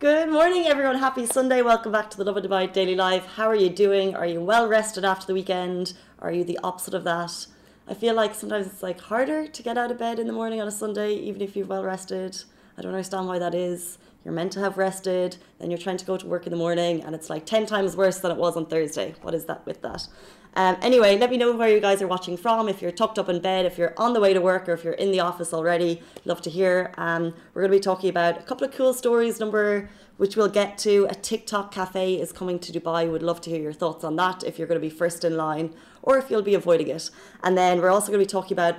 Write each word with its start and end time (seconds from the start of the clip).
Good 0.00 0.30
morning, 0.30 0.64
everyone. 0.64 0.96
Happy 0.96 1.26
Sunday. 1.26 1.60
Welcome 1.60 1.92
back 1.92 2.08
to 2.08 2.16
the 2.16 2.24
Lovin 2.24 2.44
Dubai 2.44 2.72
Daily 2.72 2.94
Live. 2.94 3.26
How 3.36 3.46
are 3.48 3.54
you 3.54 3.68
doing? 3.68 4.16
Are 4.16 4.24
you 4.24 4.40
well 4.40 4.66
rested 4.66 5.04
after 5.04 5.26
the 5.26 5.34
weekend? 5.34 5.92
Are 6.20 6.32
you 6.32 6.42
the 6.42 6.58
opposite 6.64 6.94
of 6.94 7.04
that? 7.04 7.46
I 7.86 7.92
feel 7.92 8.14
like 8.14 8.34
sometimes 8.34 8.66
it's 8.66 8.82
like 8.82 8.98
harder 8.98 9.46
to 9.46 9.62
get 9.62 9.76
out 9.76 9.90
of 9.90 9.98
bed 9.98 10.18
in 10.18 10.26
the 10.26 10.32
morning 10.32 10.58
on 10.58 10.66
a 10.66 10.70
Sunday, 10.70 11.12
even 11.16 11.42
if 11.42 11.54
you're 11.54 11.66
well 11.66 11.84
rested. 11.84 12.42
I 12.78 12.80
don't 12.80 12.94
understand 12.94 13.26
why 13.26 13.38
that 13.40 13.54
is. 13.54 13.98
You're 14.24 14.32
meant 14.32 14.52
to 14.52 14.60
have 14.60 14.78
rested, 14.78 15.36
then 15.58 15.70
you're 15.70 15.78
trying 15.78 15.98
to 15.98 16.06
go 16.06 16.16
to 16.16 16.26
work 16.26 16.46
in 16.46 16.50
the 16.50 16.56
morning, 16.56 17.02
and 17.02 17.14
it's 17.14 17.28
like 17.28 17.44
10 17.44 17.66
times 17.66 17.94
worse 17.94 18.20
than 18.20 18.30
it 18.30 18.38
was 18.38 18.56
on 18.56 18.64
Thursday. 18.64 19.14
What 19.20 19.34
is 19.34 19.44
that 19.46 19.66
with 19.66 19.82
that? 19.82 20.08
Um, 20.54 20.76
anyway, 20.82 21.16
let 21.16 21.30
me 21.30 21.36
know 21.36 21.56
where 21.56 21.68
you 21.68 21.80
guys 21.80 22.02
are 22.02 22.08
watching 22.08 22.36
from. 22.36 22.68
If 22.68 22.82
you're 22.82 22.90
tucked 22.90 23.18
up 23.18 23.28
in 23.28 23.40
bed, 23.40 23.66
if 23.66 23.78
you're 23.78 23.94
on 23.96 24.12
the 24.12 24.20
way 24.20 24.34
to 24.34 24.40
work, 24.40 24.68
or 24.68 24.72
if 24.72 24.84
you're 24.84 24.94
in 24.94 25.12
the 25.12 25.20
office 25.20 25.54
already, 25.54 26.02
love 26.24 26.42
to 26.42 26.50
hear. 26.50 26.92
Um, 26.96 27.34
we're 27.54 27.62
going 27.62 27.72
to 27.72 27.78
be 27.78 27.82
talking 27.82 28.10
about 28.10 28.38
a 28.38 28.42
couple 28.42 28.66
of 28.66 28.74
cool 28.74 28.92
stories. 28.92 29.38
Number 29.38 29.88
which 30.20 30.36
we'll 30.36 30.50
get 30.50 30.76
to. 30.76 31.06
A 31.08 31.14
TikTok 31.14 31.72
cafe 31.72 32.20
is 32.20 32.30
coming 32.30 32.58
to 32.58 32.70
Dubai. 32.70 33.10
Would 33.10 33.22
love 33.22 33.40
to 33.40 33.48
hear 33.48 33.62
your 33.62 33.72
thoughts 33.72 34.04
on 34.04 34.16
that. 34.16 34.44
If 34.44 34.58
you're 34.58 34.68
going 34.68 34.78
to 34.78 34.86
be 34.86 34.90
first 34.90 35.24
in 35.24 35.34
line, 35.34 35.72
or 36.02 36.18
if 36.18 36.30
you'll 36.30 36.42
be 36.42 36.54
avoiding 36.54 36.88
it. 36.88 37.08
And 37.42 37.56
then 37.56 37.80
we're 37.80 37.88
also 37.88 38.08
going 38.08 38.20
to 38.20 38.26
be 38.26 38.30
talking 38.30 38.54
about 38.54 38.76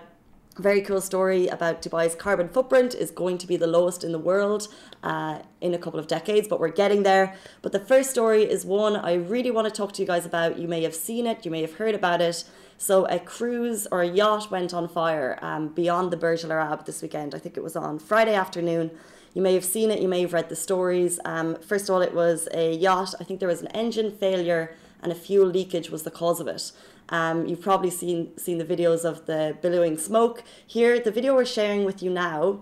very 0.58 0.82
cool 0.82 1.00
story 1.00 1.48
about 1.48 1.82
Dubai's 1.82 2.14
carbon 2.16 2.50
footprint 2.50 2.94
is 2.94 3.10
going 3.10 3.38
to 3.38 3.48
be 3.48 3.56
the 3.56 3.68
lowest 3.68 4.04
in 4.04 4.12
the 4.12 4.20
world 4.20 4.68
uh, 5.02 5.40
in 5.62 5.74
a 5.74 5.78
couple 5.78 6.00
of 6.00 6.08
decades, 6.08 6.48
but 6.48 6.60
we're 6.60 6.70
getting 6.70 7.04
there. 7.04 7.36
But 7.62 7.72
the 7.72 7.80
first 7.80 8.12
story 8.12 8.44
is 8.44 8.66
one 8.66 8.96
I 8.98 9.14
really 9.14 9.52
want 9.52 9.68
to 9.68 9.74
talk 9.74 9.94
to 9.94 10.02
you 10.02 10.08
guys 10.08 10.26
about. 10.26 10.60
You 10.60 10.68
may 10.68 10.84
have 10.84 10.94
seen 10.94 11.26
it, 11.26 11.46
you 11.46 11.52
may 11.52 11.62
have 11.62 11.76
heard 11.76 11.96
about 11.96 12.22
it. 12.22 12.44
So 12.78 13.06
a 13.06 13.20
cruise 13.20 13.88
or 13.92 14.02
a 14.02 14.08
yacht 14.08 14.52
went 14.52 14.74
on 14.74 14.90
fire 14.90 15.40
um, 15.42 15.70
beyond 15.70 16.12
the 16.12 16.18
Burj 16.18 16.44
Al 16.44 16.52
Arab 16.52 16.86
this 16.86 17.02
weekend. 17.02 17.34
I 17.34 17.38
think 17.38 17.56
it 17.56 17.64
was 17.64 17.76
on 17.76 18.00
Friday 18.00 18.34
afternoon. 18.34 18.92
You 19.34 19.42
may 19.42 19.54
have 19.54 19.64
seen 19.64 19.90
it, 19.90 20.02
you 20.02 20.10
may 20.10 20.22
have 20.22 20.34
read 20.34 20.50
the 20.50 20.56
stories. 20.58 21.20
Um, 21.24 21.56
first 21.56 21.88
of 21.88 21.96
all, 21.96 22.02
it 22.02 22.14
was 22.14 22.50
a 22.54 22.74
yacht. 22.76 23.16
I 23.20 23.24
think 23.24 23.40
there 23.40 23.48
was 23.48 23.62
an 23.62 23.68
engine 23.70 24.12
failure 24.12 24.76
and 25.02 25.12
a 25.12 25.16
fuel 25.16 25.48
leakage 25.48 25.90
was 25.90 26.04
the 26.04 26.12
cause 26.12 26.40
of 26.40 26.48
it. 26.48 26.72
Um, 27.10 27.46
you've 27.46 27.62
probably 27.62 27.90
seen 27.90 28.38
seen 28.38 28.58
the 28.58 28.66
videos 28.66 29.04
of 29.04 29.26
the 29.26 29.58
billowing 29.62 29.98
smoke. 29.98 30.44
Here, 30.66 31.00
the 31.00 31.12
video 31.12 31.36
we're 31.36 31.46
sharing 31.46 31.84
with 31.86 32.02
you 32.02 32.10
now 32.10 32.62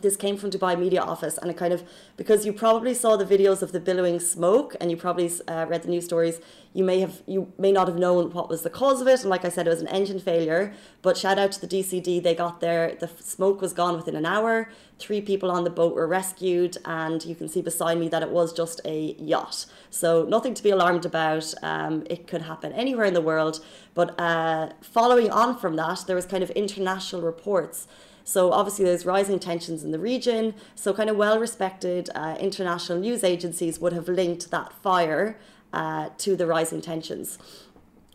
this 0.00 0.16
came 0.16 0.36
from 0.36 0.50
Dubai 0.50 0.78
Media 0.78 1.00
Office, 1.00 1.38
and 1.38 1.50
it 1.50 1.56
kind 1.56 1.72
of 1.72 1.84
because 2.16 2.46
you 2.46 2.52
probably 2.52 2.94
saw 2.94 3.16
the 3.16 3.24
videos 3.24 3.62
of 3.62 3.72
the 3.72 3.80
billowing 3.80 4.20
smoke, 4.20 4.76
and 4.80 4.90
you 4.90 4.96
probably 4.96 5.30
uh, 5.46 5.66
read 5.68 5.82
the 5.82 5.88
news 5.88 6.04
stories. 6.04 6.40
You 6.72 6.84
may 6.84 7.00
have 7.00 7.22
you 7.26 7.52
may 7.58 7.72
not 7.72 7.88
have 7.88 7.98
known 7.98 8.30
what 8.32 8.48
was 8.48 8.62
the 8.62 8.70
cause 8.70 9.00
of 9.00 9.08
it, 9.08 9.20
and 9.20 9.30
like 9.30 9.44
I 9.44 9.48
said, 9.48 9.66
it 9.66 9.70
was 9.70 9.80
an 9.80 9.88
engine 9.88 10.20
failure. 10.20 10.72
But 11.02 11.16
shout 11.16 11.38
out 11.38 11.52
to 11.52 11.60
the 11.60 11.68
DCD, 11.68 12.22
they 12.22 12.34
got 12.34 12.60
there. 12.60 12.96
The 12.98 13.08
smoke 13.20 13.60
was 13.60 13.72
gone 13.72 13.96
within 13.96 14.16
an 14.16 14.26
hour. 14.26 14.70
Three 14.98 15.20
people 15.20 15.50
on 15.50 15.64
the 15.64 15.70
boat 15.70 15.94
were 15.94 16.06
rescued, 16.06 16.76
and 16.84 17.24
you 17.24 17.34
can 17.34 17.48
see 17.48 17.62
beside 17.62 17.98
me 17.98 18.08
that 18.08 18.22
it 18.22 18.30
was 18.30 18.52
just 18.52 18.80
a 18.84 19.14
yacht. 19.18 19.66
So 19.90 20.24
nothing 20.24 20.54
to 20.54 20.62
be 20.62 20.70
alarmed 20.70 21.06
about. 21.06 21.54
Um, 21.62 22.04
it 22.10 22.26
could 22.26 22.42
happen 22.42 22.72
anywhere 22.72 23.06
in 23.06 23.14
the 23.14 23.20
world. 23.20 23.64
But 23.94 24.18
uh, 24.20 24.70
following 24.80 25.30
on 25.30 25.58
from 25.58 25.76
that, 25.76 26.04
there 26.06 26.16
was 26.16 26.26
kind 26.26 26.42
of 26.42 26.50
international 26.50 27.22
reports 27.22 27.86
so 28.28 28.52
obviously 28.52 28.84
there's 28.84 29.06
rising 29.06 29.38
tensions 29.38 29.82
in 29.82 29.90
the 29.90 29.98
region. 29.98 30.54
So 30.74 30.92
kind 30.92 31.08
of 31.08 31.16
well-respected 31.16 32.10
uh, 32.14 32.36
international 32.38 32.98
news 32.98 33.24
agencies 33.24 33.80
would 33.80 33.94
have 33.94 34.06
linked 34.06 34.50
that 34.50 34.70
fire 34.74 35.38
uh, 35.72 36.10
to 36.18 36.36
the 36.36 36.46
rising 36.46 36.82
tensions 36.82 37.38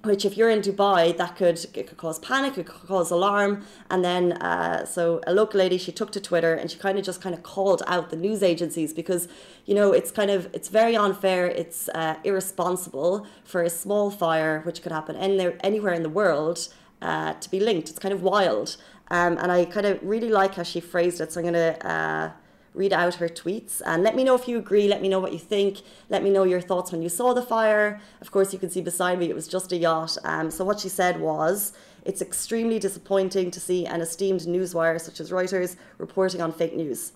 which 0.03 0.25
if 0.25 0.35
you're 0.35 0.49
in 0.49 0.59
Dubai, 0.59 1.15
that 1.15 1.37
could, 1.37 1.65
it 1.73 1.87
could 1.87 1.95
cause 1.95 2.19
panic, 2.19 2.57
it 2.57 2.65
could 2.65 2.87
cause 2.89 3.09
alarm. 3.09 3.65
And 3.89 4.03
then, 4.03 4.33
uh, 4.33 4.85
so 4.85 5.21
a 5.25 5.33
local 5.33 5.59
lady, 5.59 5.77
she 5.77 5.93
took 5.93 6.11
to 6.11 6.19
Twitter 6.19 6.53
and 6.53 6.69
she 6.69 6.77
kind 6.77 6.99
of 6.99 7.05
just 7.05 7.21
kind 7.21 7.33
of 7.33 7.41
called 7.41 7.81
out 7.87 8.09
the 8.09 8.17
news 8.17 8.43
agencies 8.43 8.93
because, 8.93 9.29
you 9.65 9.73
know, 9.73 9.93
it's 9.93 10.11
kind 10.11 10.29
of, 10.29 10.49
it's 10.53 10.67
very 10.67 10.97
unfair, 10.97 11.45
it's 11.45 11.87
uh, 11.95 12.15
irresponsible 12.25 13.25
for 13.45 13.63
a 13.63 13.69
small 13.69 14.11
fire, 14.11 14.59
which 14.65 14.81
could 14.81 14.91
happen 14.91 15.15
anywhere, 15.15 15.57
anywhere 15.63 15.93
in 15.93 16.03
the 16.03 16.09
world, 16.09 16.67
uh, 17.03 17.33
to 17.33 17.51
be 17.51 17.59
linked. 17.59 17.89
It's 17.89 17.99
kind 17.99 18.13
of 18.13 18.23
wild. 18.23 18.77
Um, 19.11 19.37
and 19.37 19.51
I 19.51 19.65
kind 19.65 19.85
of 19.85 19.99
really 20.01 20.29
like 20.29 20.55
how 20.55 20.63
she 20.63 20.79
phrased 20.79 21.21
it. 21.21 21.31
So 21.31 21.41
I'm 21.41 21.51
going 21.51 21.53
to 21.53 21.87
uh, 21.87 22.31
read 22.73 22.93
out 22.93 23.15
her 23.15 23.27
tweets. 23.27 23.81
And 23.85 24.01
let 24.01 24.15
me 24.15 24.23
know 24.23 24.35
if 24.35 24.47
you 24.47 24.57
agree. 24.57 24.87
Let 24.87 25.01
me 25.01 25.09
know 25.09 25.19
what 25.19 25.33
you 25.33 25.39
think. 25.39 25.81
Let 26.09 26.23
me 26.23 26.29
know 26.29 26.43
your 26.43 26.61
thoughts 26.61 26.91
when 26.91 27.01
you 27.01 27.09
saw 27.09 27.33
the 27.33 27.41
fire. 27.41 28.01
Of 28.21 28.31
course, 28.31 28.53
you 28.53 28.59
can 28.59 28.69
see 28.69 28.81
beside 28.81 29.19
me 29.19 29.29
it 29.29 29.35
was 29.35 29.47
just 29.47 29.71
a 29.71 29.77
yacht. 29.77 30.17
Um, 30.23 30.49
so 30.49 30.63
what 30.65 30.79
she 30.79 30.89
said 30.89 31.19
was, 31.19 31.73
it's 32.05 32.21
extremely 32.21 32.79
disappointing 32.79 33.51
to 33.51 33.59
see 33.59 33.85
an 33.85 34.01
esteemed 34.01 34.41
newswire 34.41 34.99
such 34.99 35.19
as 35.19 35.31
Reuters 35.31 35.75
reporting 35.99 36.41
on 36.41 36.51
fake 36.51 36.75
news 36.75 37.13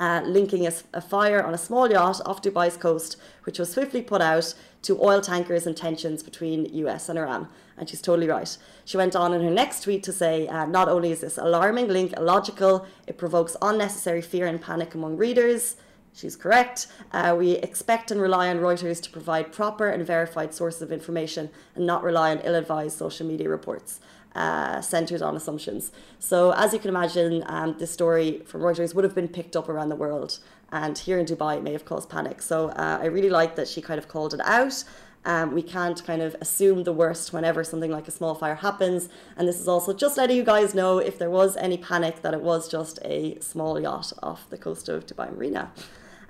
uh, 0.00 0.22
linking 0.24 0.66
a, 0.66 0.72
a, 0.94 1.00
fire 1.00 1.44
on 1.44 1.52
a 1.52 1.58
small 1.58 1.88
yacht 1.90 2.20
off 2.24 2.40
Dubai's 2.40 2.76
coast, 2.76 3.16
which 3.44 3.58
was 3.58 3.70
swiftly 3.70 4.00
put 4.00 4.22
out 4.22 4.54
to 4.82 5.02
oil 5.02 5.20
tankers 5.20 5.66
and 5.66 5.76
tensions 5.76 6.22
between 6.22 6.66
US 6.74 7.08
and 7.08 7.18
Iran. 7.18 7.48
And 7.76 7.88
she's 7.88 8.02
totally 8.02 8.28
right. 8.28 8.56
She 8.84 8.96
went 8.96 9.16
on 9.16 9.32
in 9.32 9.42
her 9.42 9.50
next 9.50 9.82
tweet 9.82 10.02
to 10.04 10.12
say, 10.12 10.48
uh, 10.48 10.66
not 10.66 10.88
only 10.88 11.12
is 11.12 11.20
this 11.20 11.38
alarming 11.38 11.88
link 11.88 12.12
illogical, 12.16 12.86
it 13.06 13.18
provokes 13.18 13.56
unnecessary 13.62 14.22
fear 14.22 14.46
and 14.46 14.60
panic 14.60 14.94
among 14.94 15.16
readers. 15.16 15.76
She's 16.12 16.36
correct. 16.36 16.88
Uh, 17.12 17.36
we 17.38 17.52
expect 17.52 18.10
and 18.10 18.20
rely 18.20 18.48
on 18.48 18.58
Reuters 18.58 19.00
to 19.02 19.10
provide 19.10 19.52
proper 19.52 19.88
and 19.88 20.04
verified 20.04 20.52
sources 20.52 20.82
of 20.82 20.90
information 20.90 21.50
and 21.74 21.86
not 21.86 22.02
rely 22.02 22.32
on 22.32 22.40
ill 22.40 22.56
advised 22.56 22.98
social 22.98 23.26
media 23.26 23.48
reports 23.48 24.00
uh, 24.34 24.80
centered 24.80 25.22
on 25.22 25.36
assumptions. 25.36 25.92
So, 26.18 26.52
as 26.52 26.72
you 26.72 26.78
can 26.78 26.88
imagine, 26.88 27.42
um, 27.46 27.76
this 27.78 27.90
story 27.90 28.42
from 28.46 28.60
Reuters 28.60 28.94
would 28.94 29.04
have 29.04 29.14
been 29.14 29.28
picked 29.28 29.56
up 29.56 29.68
around 29.68 29.88
the 29.88 29.96
world, 29.96 30.38
and 30.72 30.96
here 30.96 31.18
in 31.18 31.26
Dubai, 31.26 31.56
it 31.58 31.62
may 31.62 31.72
have 31.72 31.84
caused 31.84 32.08
panic. 32.08 32.42
So, 32.42 32.68
uh, 32.70 32.98
I 33.00 33.06
really 33.06 33.30
like 33.30 33.56
that 33.56 33.68
she 33.68 33.80
kind 33.80 33.98
of 33.98 34.08
called 34.08 34.34
it 34.34 34.40
out. 34.40 34.84
Um, 35.24 35.52
we 35.52 35.62
can't 35.62 36.02
kind 36.04 36.22
of 36.22 36.34
assume 36.40 36.84
the 36.84 36.92
worst 36.92 37.32
whenever 37.32 37.62
something 37.62 37.90
like 37.90 38.08
a 38.08 38.10
small 38.10 38.34
fire 38.34 38.54
happens. 38.54 39.08
And 39.36 39.46
this 39.46 39.60
is 39.60 39.68
also 39.68 39.92
just 39.92 40.16
letting 40.16 40.36
you 40.36 40.44
guys 40.44 40.74
know 40.74 40.98
if 40.98 41.18
there 41.18 41.28
was 41.28 41.56
any 41.58 41.76
panic 41.76 42.22
that 42.22 42.32
it 42.32 42.40
was 42.40 42.70
just 42.70 42.98
a 43.04 43.38
small 43.40 43.78
yacht 43.78 44.12
off 44.22 44.48
the 44.48 44.56
coast 44.56 44.88
of 44.88 45.06
Dubai 45.06 45.34
Marina. 45.34 45.72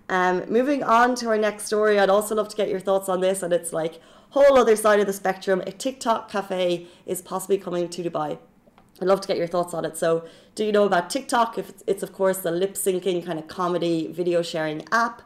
Um, 0.08 0.44
moving 0.48 0.82
on 0.82 1.14
to 1.16 1.28
our 1.28 1.38
next 1.38 1.66
story, 1.66 2.00
I'd 2.00 2.10
also 2.10 2.34
love 2.34 2.48
to 2.48 2.56
get 2.56 2.68
your 2.68 2.80
thoughts 2.80 3.08
on 3.08 3.20
this. 3.20 3.44
And 3.44 3.52
it's 3.52 3.72
like, 3.72 4.00
whole 4.30 4.58
other 4.58 4.76
side 4.76 5.00
of 5.00 5.06
the 5.06 5.12
spectrum. 5.12 5.60
A 5.66 5.72
TikTok 5.72 6.30
cafe 6.30 6.86
is 7.06 7.20
possibly 7.22 7.58
coming 7.58 7.88
to 7.88 8.02
Dubai. 8.02 8.38
I'd 9.00 9.08
love 9.08 9.20
to 9.22 9.28
get 9.28 9.36
your 9.36 9.46
thoughts 9.46 9.72
on 9.74 9.84
it. 9.84 9.96
So, 9.96 10.24
do 10.54 10.64
you 10.64 10.72
know 10.72 10.84
about 10.84 11.10
TikTok? 11.10 11.56
If 11.58 11.68
it's, 11.68 11.84
it's 11.86 12.02
of 12.02 12.12
course 12.12 12.38
the 12.38 12.50
lip 12.50 12.74
syncing 12.74 13.24
kind 13.24 13.38
of 13.38 13.48
comedy 13.48 14.08
video 14.12 14.42
sharing 14.42 14.84
app, 14.92 15.22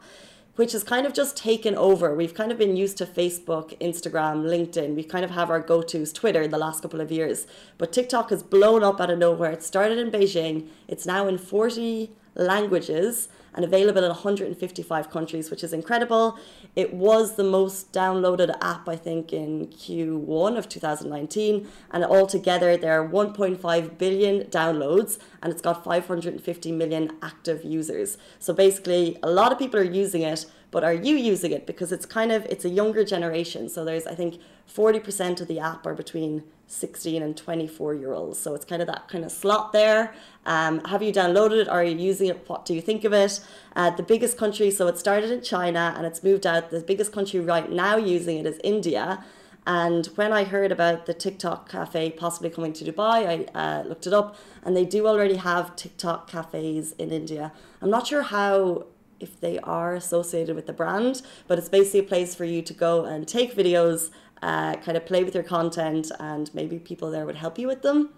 which 0.55 0.71
has 0.71 0.83
kind 0.83 1.05
of 1.05 1.13
just 1.13 1.35
taken 1.35 1.75
over. 1.75 2.15
We've 2.15 2.33
kind 2.33 2.51
of 2.51 2.57
been 2.57 2.77
used 2.77 2.97
to 2.99 3.05
Facebook, 3.05 3.77
Instagram, 3.79 4.45
LinkedIn. 4.45 4.95
We 4.95 5.03
kind 5.03 5.25
of 5.25 5.31
have 5.31 5.49
our 5.49 5.59
go 5.59 5.81
tos, 5.81 6.13
Twitter, 6.13 6.41
in 6.41 6.51
the 6.51 6.57
last 6.57 6.81
couple 6.81 7.01
of 7.01 7.11
years. 7.11 7.47
But 7.77 7.91
TikTok 7.91 8.29
has 8.29 8.43
blown 8.43 8.83
up 8.83 9.01
out 9.01 9.09
of 9.09 9.19
nowhere. 9.19 9.51
It 9.51 9.63
started 9.63 9.97
in 9.97 10.11
Beijing. 10.11 10.67
It's 10.87 11.05
now 11.05 11.27
in 11.27 11.37
40 11.37 12.11
languages 12.35 13.27
and 13.55 13.63
available 13.63 14.03
in 14.03 14.09
155 14.09 15.09
countries, 15.09 15.49
which 15.49 15.63
is 15.63 15.71
incredible. 15.71 16.37
It 16.75 16.93
was 16.93 17.35
the 17.35 17.43
most 17.43 17.93
downloaded 17.93 18.53
app, 18.61 18.87
I 18.89 18.97
think, 18.97 19.31
in 19.31 19.67
Q1 19.67 20.57
of 20.57 20.67
2019, 20.67 21.67
and 21.91 22.03
altogether 22.03 22.75
there 22.75 23.01
are 23.01 23.07
1.5 23.07 23.97
billion 23.97 24.41
downloads, 24.47 25.17
and 25.41 25.53
it's 25.53 25.61
got 25.61 25.85
550 25.85 26.71
million 26.73 27.11
active 27.21 27.63
users. 27.63 28.17
So 28.39 28.53
basically, 28.53 29.17
a 29.23 29.29
lot 29.31 29.53
of 29.53 29.57
people 29.57 29.79
are 29.79 29.83
using 29.83 30.21
it, 30.21 30.45
but 30.69 30.83
are 30.83 30.93
you 30.93 31.15
using 31.15 31.51
it? 31.53 31.65
Because 31.65 31.93
it's 31.93 32.05
kind 32.05 32.33
of 32.33 32.45
it's 32.47 32.65
a 32.65 32.69
younger 32.69 33.05
generation. 33.05 33.69
So 33.69 33.85
there's 33.85 34.05
I 34.05 34.15
think 34.15 34.41
40% 34.69 35.39
of 35.39 35.47
the 35.47 35.59
app 35.59 35.85
are 35.85 35.93
between 35.93 36.43
16 36.67 37.21
and 37.21 37.37
24 37.37 37.93
year 37.95 38.13
olds. 38.13 38.39
So 38.39 38.55
it's 38.55 38.65
kind 38.65 38.81
of 38.81 38.87
that 38.87 39.07
kind 39.07 39.23
of 39.23 39.31
slot 39.31 39.71
there. 39.71 40.13
Um, 40.45 40.83
have 40.85 41.01
you 41.01 41.13
downloaded 41.13 41.61
it? 41.61 41.67
Are 41.67 41.83
you 41.83 41.95
using 41.95 42.29
it? 42.29 42.47
What 42.47 42.65
do 42.65 42.73
you 42.73 42.81
think 42.81 43.03
of 43.03 43.13
it? 43.13 43.39
Uh, 43.75 43.91
the 43.91 44.03
biggest 44.03 44.37
country, 44.37 44.71
so 44.71 44.87
it 44.87 44.97
started 44.97 45.31
in 45.31 45.41
China 45.41 45.93
and 45.95 46.05
it's 46.05 46.23
moved 46.23 46.45
out. 46.45 46.71
The 46.71 46.81
biggest 46.81 47.11
country 47.11 47.39
right 47.39 47.71
now 47.71 47.97
using 47.97 48.37
it 48.37 48.45
is 48.45 48.59
India. 48.63 49.23
And 49.67 50.05
when 50.15 50.31
I 50.31 50.43
heard 50.43 50.71
about 50.71 51.07
the 51.07 51.13
TikTok 51.13 51.69
cafe 51.69 52.11
possibly 52.11 52.51
coming 52.51 52.73
to 52.73 52.85
Dubai, 52.85 53.47
I 53.55 53.59
uh, 53.59 53.83
looked 53.83 54.05
it 54.05 54.13
up 54.13 54.35
and 54.63 54.75
they 54.75 54.85
do 54.85 55.07
already 55.07 55.35
have 55.35 55.75
TikTok 55.75 56.29
cafes 56.29 56.93
in 56.99 57.11
India. 57.11 57.51
I'm 57.81 57.89
not 57.89 58.05
sure 58.07 58.21
how 58.21 58.85
if 59.19 59.39
they 59.39 59.57
are 59.59 59.95
associated 59.95 60.55
with 60.55 60.67
the 60.67 60.73
brand, 60.73 61.21
but 61.47 61.57
it's 61.57 61.69
basically 61.69 62.01
a 62.01 62.03
place 62.03 62.35
for 62.35 62.45
you 62.45 62.61
to 62.61 62.73
go 62.73 63.05
and 63.05 63.27
take 63.27 63.55
videos 63.55 64.09
uh, 64.41 64.75
kind 64.75 64.97
of 64.97 65.05
play 65.05 65.23
with 65.23 65.33
your 65.33 65.43
content, 65.43 66.11
and 66.19 66.53
maybe 66.53 66.79
people 66.79 67.11
there 67.11 67.25
would 67.25 67.37
help 67.37 67.57
you 67.57 67.67
with 67.67 67.81
them. 67.81 68.09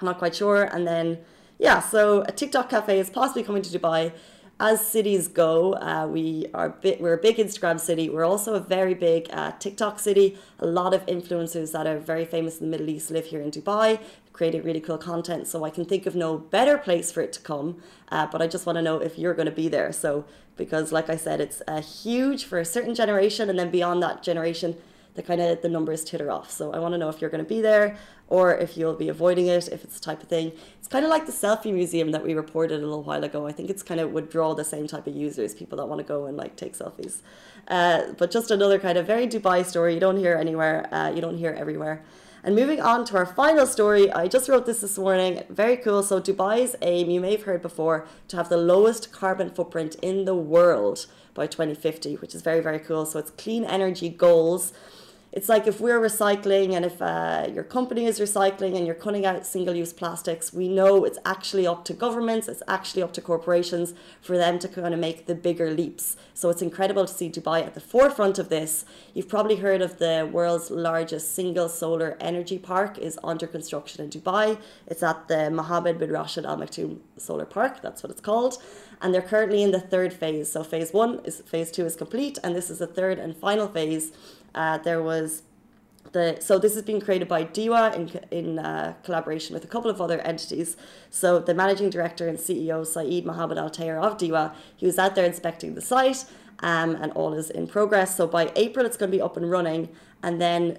I'm 0.00 0.06
not 0.06 0.18
quite 0.18 0.34
sure. 0.34 0.64
And 0.64 0.86
then, 0.86 1.18
yeah, 1.58 1.80
so 1.80 2.22
a 2.22 2.32
TikTok 2.32 2.70
cafe 2.70 2.98
is 2.98 3.10
possibly 3.10 3.42
coming 3.42 3.62
to 3.62 3.78
Dubai. 3.78 4.12
As 4.60 4.84
cities 4.84 5.28
go, 5.28 5.74
uh, 5.74 6.08
we 6.08 6.46
are 6.52 6.70
bit, 6.70 7.00
we're 7.00 7.12
a 7.12 7.18
big 7.18 7.36
Instagram 7.36 7.78
city. 7.78 8.08
We're 8.08 8.24
also 8.24 8.54
a 8.54 8.60
very 8.60 8.92
big 8.94 9.28
uh, 9.32 9.52
TikTok 9.60 10.00
city. 10.00 10.36
A 10.58 10.66
lot 10.66 10.94
of 10.94 11.06
influencers 11.06 11.70
that 11.72 11.86
are 11.86 11.98
very 11.98 12.24
famous 12.24 12.58
in 12.58 12.66
the 12.66 12.70
Middle 12.72 12.88
East 12.88 13.10
live 13.12 13.26
here 13.26 13.40
in 13.40 13.52
Dubai 13.52 14.00
creating 14.38 14.62
really 14.62 14.80
cool 14.80 14.98
content. 14.98 15.48
So 15.48 15.64
I 15.64 15.70
can 15.70 15.84
think 15.84 16.06
of 16.06 16.14
no 16.14 16.38
better 16.38 16.78
place 16.78 17.10
for 17.10 17.20
it 17.20 17.32
to 17.32 17.40
come. 17.40 17.82
Uh, 18.08 18.26
but 18.26 18.40
I 18.40 18.46
just 18.46 18.66
want 18.66 18.76
to 18.76 18.82
know 18.82 18.98
if 18.98 19.18
you're 19.18 19.34
going 19.34 19.46
to 19.46 19.58
be 19.64 19.68
there. 19.68 19.90
So 19.92 20.24
because, 20.56 20.92
like 20.92 21.10
I 21.10 21.16
said, 21.16 21.40
it's 21.40 21.60
uh, 21.66 21.80
huge 21.80 22.44
for 22.44 22.58
a 22.58 22.64
certain 22.64 22.94
generation, 22.94 23.50
and 23.50 23.58
then 23.58 23.70
beyond 23.70 24.00
that 24.04 24.22
generation, 24.22 24.76
the 25.18 25.22
kind 25.24 25.40
of 25.40 25.60
the 25.62 25.68
numbers 25.68 26.04
titter 26.04 26.30
off. 26.30 26.48
So 26.48 26.72
I 26.72 26.78
want 26.78 26.94
to 26.94 26.98
know 26.98 27.08
if 27.08 27.20
you're 27.20 27.28
going 27.28 27.44
to 27.44 27.48
be 27.56 27.60
there 27.60 27.96
or 28.28 28.56
if 28.56 28.76
you'll 28.76 28.94
be 28.94 29.08
avoiding 29.08 29.48
it, 29.48 29.66
if 29.68 29.82
it's 29.82 29.98
the 29.98 30.04
type 30.04 30.22
of 30.22 30.28
thing. 30.28 30.52
It's 30.78 30.86
kind 30.86 31.04
of 31.04 31.10
like 31.10 31.26
the 31.26 31.32
selfie 31.32 31.74
museum 31.74 32.12
that 32.12 32.24
we 32.24 32.34
reported 32.34 32.76
a 32.76 32.86
little 32.86 33.02
while 33.02 33.24
ago. 33.24 33.46
I 33.48 33.52
think 33.52 33.68
it's 33.68 33.82
kind 33.82 34.00
of 34.00 34.12
would 34.12 34.30
draw 34.30 34.54
the 34.54 34.64
same 34.64 34.86
type 34.86 35.08
of 35.08 35.16
users, 35.16 35.56
people 35.56 35.76
that 35.78 35.86
want 35.86 35.98
to 35.98 36.04
go 36.04 36.26
and 36.26 36.36
like 36.36 36.54
take 36.54 36.74
selfies. 36.74 37.22
Uh, 37.66 38.12
but 38.16 38.30
just 38.30 38.52
another 38.52 38.78
kind 38.78 38.96
of 38.96 39.06
very 39.06 39.26
Dubai 39.26 39.66
story. 39.66 39.92
You 39.94 40.00
don't 40.00 40.18
hear 40.18 40.36
anywhere. 40.36 40.86
Uh, 40.94 41.10
you 41.12 41.20
don't 41.20 41.36
hear 41.36 41.50
everywhere. 41.50 42.04
And 42.44 42.54
moving 42.54 42.80
on 42.80 43.04
to 43.06 43.16
our 43.16 43.26
final 43.26 43.66
story, 43.66 44.12
I 44.12 44.28
just 44.28 44.48
wrote 44.48 44.66
this 44.66 44.82
this 44.82 44.96
morning. 44.96 45.42
Very 45.50 45.76
cool. 45.76 46.04
So 46.04 46.20
Dubai's 46.20 46.76
aim, 46.80 47.10
you 47.10 47.20
may 47.20 47.32
have 47.32 47.42
heard 47.42 47.60
before, 47.60 48.06
to 48.28 48.36
have 48.36 48.48
the 48.48 48.56
lowest 48.56 49.10
carbon 49.10 49.50
footprint 49.50 49.96
in 49.96 50.24
the 50.24 50.36
world 50.36 51.06
by 51.34 51.46
2050, 51.46 52.14
which 52.16 52.34
is 52.34 52.42
very, 52.42 52.60
very 52.60 52.78
cool. 52.78 53.06
So 53.06 53.18
it's 53.18 53.30
clean 53.30 53.64
energy 53.64 54.08
goals 54.08 54.72
it's 55.30 55.48
like 55.48 55.66
if 55.66 55.80
we're 55.80 56.00
recycling 56.00 56.72
and 56.72 56.84
if 56.84 57.02
uh, 57.02 57.46
your 57.52 57.64
company 57.64 58.06
is 58.06 58.18
recycling 58.18 58.76
and 58.76 58.86
you're 58.86 58.94
cutting 58.94 59.26
out 59.26 59.46
single 59.46 59.74
use 59.74 59.92
plastics, 59.92 60.52
we 60.52 60.68
know 60.68 61.04
it's 61.04 61.18
actually 61.24 61.66
up 61.66 61.84
to 61.84 61.92
governments, 61.92 62.48
it's 62.48 62.62
actually 62.66 63.02
up 63.02 63.12
to 63.12 63.20
corporations 63.20 63.92
for 64.22 64.38
them 64.38 64.58
to 64.58 64.68
kind 64.68 64.94
of 64.94 65.00
make 65.00 65.26
the 65.26 65.34
bigger 65.34 65.70
leaps. 65.70 66.16
So 66.32 66.48
it's 66.48 66.62
incredible 66.62 67.06
to 67.06 67.12
see 67.12 67.28
Dubai 67.28 67.66
at 67.66 67.74
the 67.74 67.80
forefront 67.80 68.38
of 68.38 68.48
this. 68.48 68.86
You've 69.12 69.28
probably 69.28 69.56
heard 69.56 69.82
of 69.82 69.98
the 69.98 70.28
world's 70.32 70.70
largest 70.70 71.34
single 71.34 71.68
solar 71.68 72.16
energy 72.20 72.58
park 72.58 72.96
is 72.96 73.18
under 73.22 73.46
construction 73.46 74.04
in 74.04 74.10
Dubai. 74.10 74.58
It's 74.86 75.02
at 75.02 75.28
the 75.28 75.50
Mohammed 75.50 75.98
bin 75.98 76.10
Rashid 76.10 76.46
Al 76.46 76.56
Maktoum 76.56 77.00
Solar 77.18 77.44
Park, 77.44 77.82
that's 77.82 78.02
what 78.02 78.10
it's 78.10 78.20
called. 78.20 78.62
And 79.00 79.14
they're 79.14 79.22
currently 79.22 79.62
in 79.62 79.70
the 79.70 79.80
third 79.80 80.12
phase. 80.12 80.50
So 80.50 80.64
phase 80.64 80.92
one 80.92 81.20
is 81.24 81.40
phase 81.42 81.70
two 81.70 81.84
is 81.84 81.94
complete, 81.94 82.38
and 82.42 82.56
this 82.56 82.68
is 82.70 82.78
the 82.78 82.86
third 82.86 83.18
and 83.18 83.36
final 83.36 83.68
phase 83.68 84.10
uh, 84.54 84.78
there 84.78 85.02
was 85.02 85.42
the 86.12 86.38
so 86.40 86.58
this 86.58 86.74
has 86.74 86.82
been 86.82 87.00
created 87.00 87.28
by 87.28 87.44
DEWA 87.44 87.94
in 87.94 88.20
in 88.30 88.58
uh, 88.58 88.94
collaboration 89.02 89.54
with 89.54 89.64
a 89.64 89.66
couple 89.66 89.90
of 89.90 90.00
other 90.00 90.20
entities. 90.20 90.76
So 91.10 91.38
the 91.38 91.54
managing 91.54 91.90
director 91.90 92.28
and 92.28 92.38
CEO 92.38 92.86
Saeed 92.86 93.24
Mohammed 93.26 93.58
Al 93.58 93.70
Tayer 93.70 93.98
of 93.98 94.16
DEWA, 94.16 94.54
he 94.76 94.86
was 94.86 94.98
out 94.98 95.14
there 95.14 95.24
inspecting 95.24 95.74
the 95.74 95.80
site, 95.80 96.24
um, 96.60 96.96
and 96.96 97.12
all 97.12 97.34
is 97.34 97.50
in 97.50 97.66
progress. 97.66 98.16
So 98.16 98.26
by 98.26 98.52
April, 98.56 98.86
it's 98.86 98.96
going 98.96 99.10
to 99.10 99.16
be 99.16 99.22
up 99.22 99.36
and 99.36 99.50
running, 99.50 99.88
and 100.22 100.40
then. 100.40 100.78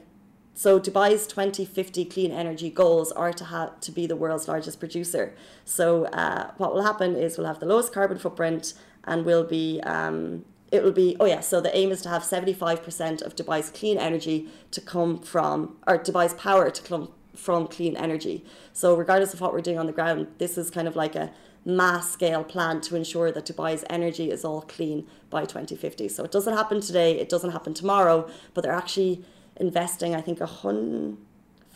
So 0.56 0.78
Dubai's 0.78 1.26
2050 1.26 2.04
clean 2.04 2.32
energy 2.34 2.70
goals 2.70 3.14
are 3.14 3.32
to 3.32 3.46
have 3.46 3.80
to 3.80 3.94
be 3.94 4.08
the 4.08 4.18
world's 4.18 4.50
largest 4.50 4.78
producer. 4.78 5.34
So 5.64 6.04
uh, 6.08 6.52
what 6.58 6.74
will 6.74 6.84
happen 6.84 7.16
is 7.16 7.38
we'll 7.38 7.48
have 7.48 7.62
the 7.62 7.66
lowest 7.66 7.94
carbon 7.94 8.18
footprint 8.18 8.74
and 9.06 9.24
we'll 9.24 9.46
be 9.46 9.80
um, 9.84 10.44
it 10.72 10.84
will 10.84 10.92
be 10.92 11.16
oh 11.20 11.26
yeah 11.26 11.40
so 11.40 11.60
the 11.60 11.76
aim 11.76 11.92
is 11.92 12.02
to 12.02 12.10
have 12.10 12.24
75% 12.24 13.22
of 13.22 13.36
dubai's 13.36 13.70
clean 13.70 13.98
energy 13.98 14.48
to 14.72 14.82
come 14.82 15.20
from 15.20 15.78
or 15.88 15.98
dubai's 15.98 16.34
power 16.34 16.70
to 16.70 16.82
come 16.82 17.12
from 17.36 17.68
clean 17.68 17.96
energy 17.96 18.44
so 18.74 18.96
regardless 18.96 19.34
of 19.34 19.42
what 19.42 19.54
we're 19.54 19.62
doing 19.62 19.80
on 19.80 19.86
the 19.86 19.94
ground 19.94 20.28
this 20.38 20.58
is 20.58 20.70
kind 20.70 20.88
of 20.88 20.96
like 20.96 21.16
a 21.16 21.32
mass 21.66 22.12
scale 22.12 22.44
plan 22.44 22.82
to 22.82 22.96
ensure 22.96 23.32
that 23.32 23.46
dubai's 23.46 23.84
energy 23.90 24.32
is 24.32 24.44
all 24.46 24.62
clean 24.62 25.06
by 25.30 25.42
2050 25.42 26.08
so 26.08 26.24
it 26.24 26.32
doesn't 26.32 26.56
happen 26.56 26.82
today 26.82 27.20
it 27.20 27.30
doesn't 27.30 27.52
happen 27.52 27.74
tomorrow 27.74 28.30
but 28.54 28.64
they're 28.64 28.74
actually 28.74 29.24
investing 29.58 30.16
i 30.16 30.22
think 30.22 30.40
a 30.40 30.46
hundred 30.46 31.18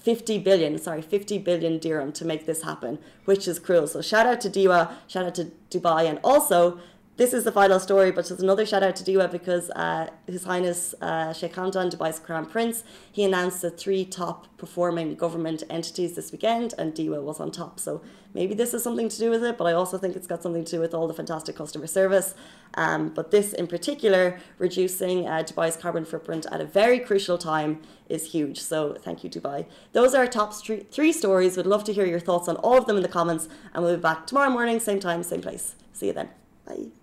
50 0.03 0.39
billion, 0.39 0.77
sorry, 0.77 1.01
50 1.01 1.37
billion 1.37 1.79
dirham 1.79 2.11
to 2.11 2.25
make 2.25 2.45
this 2.45 2.63
happen, 2.63 2.99
which 3.23 3.47
is 3.47 3.57
cruel. 3.57 3.87
So 3.87 4.01
shout 4.01 4.25
out 4.25 4.41
to 4.41 4.49
DEWA, 4.49 4.91
shout 5.07 5.25
out 5.25 5.35
to 5.35 5.51
Dubai, 5.71 6.09
and 6.09 6.19
also 6.25 6.77
this 7.15 7.31
is 7.31 7.44
the 7.44 7.51
final 7.51 7.80
story, 7.80 8.12
but 8.12 8.25
just 8.25 8.42
another 8.42 8.65
shout 8.65 8.81
out 8.81 8.95
to 8.95 9.04
DEWA 9.04 9.31
because 9.31 9.69
uh, 9.71 10.10
His 10.25 10.45
Highness 10.45 10.95
uh, 11.00 11.31
Sheikh 11.31 11.54
Hamdan, 11.54 11.92
Dubai's 11.92 12.18
Crown 12.18 12.48
Prince, 12.48 12.83
he 13.12 13.24
announced 13.24 13.62
the 13.62 13.69
three 13.69 14.04
top 14.04 14.48
performing 14.57 15.13
government 15.13 15.62
entities 15.69 16.15
this 16.15 16.31
weekend, 16.31 16.74
and 16.80 16.94
DEWA 16.95 17.21
was 17.21 17.39
on 17.39 17.51
top. 17.51 17.80
So 17.80 18.01
maybe 18.33 18.56
this 18.56 18.74
is 18.74 18.81
something 18.81 19.10
to 19.10 19.19
do 19.19 19.30
with 19.30 19.44
it, 19.44 19.60
but 19.60 19.65
I 19.65 19.74
also 19.74 20.00
think 20.00 20.15
it's 20.15 20.25
got 20.25 20.42
something 20.42 20.65
to 20.65 20.71
do 20.71 20.80
with 20.80 20.95
all 20.95 21.07
the 21.07 21.13
fantastic 21.13 21.56
customer 21.56 21.86
service. 21.86 22.33
Um, 22.74 23.10
but 23.10 23.30
this 23.30 23.54
in 23.54 23.68
particular, 23.68 24.39
reducing 24.57 25.27
uh, 25.27 25.44
Dubai's 25.44 25.77
carbon 25.77 26.06
footprint 26.06 26.48
at 26.51 26.62
a 26.62 26.65
very 26.65 27.00
crucial 27.00 27.38
time 27.38 27.80
is 28.10 28.31
huge. 28.31 28.60
So 28.60 28.95
thank 29.00 29.24
you, 29.24 29.30
Dubai. 29.30 29.68
Those 29.92 30.15
are 30.15 30.21
our 30.24 30.27
top 30.27 30.56
three 30.56 31.12
stories. 31.12 31.57
We'd 31.57 31.68
love 31.68 31.83
to 31.83 31.94
hear 31.94 32.07
your 32.07 32.19
thoughts 32.19 32.48
on 32.48 32.56
all 32.57 32.77
of 32.77 32.88
them 32.88 32.98
in 32.98 33.04
the 33.04 33.10
comments, 33.10 33.48
and 33.71 33.83
we'll 33.83 33.98
be 33.98 34.01
back 34.01 34.25
tomorrow 34.25 34.50
morning, 34.50 34.80
same 34.80 35.00
time, 35.00 35.21
same 35.21 35.42
place. 35.42 35.75
See 35.92 36.07
you 36.07 36.13
then. 36.13 36.30
Bye. 36.65 37.02